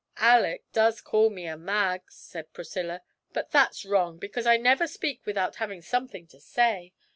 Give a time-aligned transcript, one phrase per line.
[0.17, 3.03] 'Alick does call me a "mag,"' said Priscilla;
[3.33, 6.91] 'but that's wrong, because I never speak without having something to say.